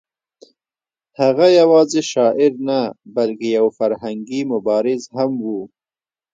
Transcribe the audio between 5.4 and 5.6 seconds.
و.